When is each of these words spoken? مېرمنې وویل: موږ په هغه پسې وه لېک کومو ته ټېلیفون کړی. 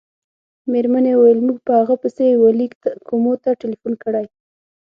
مېرمنې 0.71 1.13
وویل: 1.15 1.39
موږ 1.47 1.57
په 1.65 1.71
هغه 1.79 1.95
پسې 2.03 2.25
وه 2.41 2.51
لېک 2.59 2.73
کومو 3.07 3.33
ته 3.43 3.49
ټېلیفون 3.61 3.93
کړی. 4.03 4.25